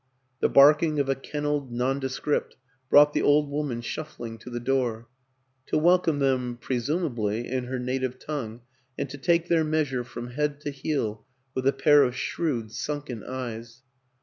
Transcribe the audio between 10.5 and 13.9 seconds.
to heel with a pair of shrewd, sunken eyes.